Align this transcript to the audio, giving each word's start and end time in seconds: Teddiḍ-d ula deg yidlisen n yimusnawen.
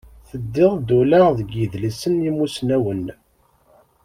Teddiḍ-d 0.29 0.89
ula 0.99 1.21
deg 1.37 1.49
yidlisen 1.59 2.13
n 2.19 2.23
yimusnawen. 2.25 3.05